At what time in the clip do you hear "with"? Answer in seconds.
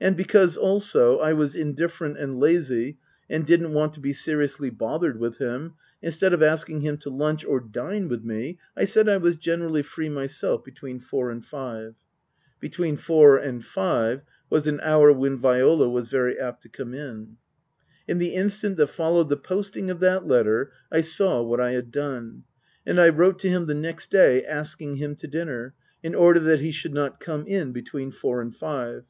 5.20-5.38, 8.08-8.24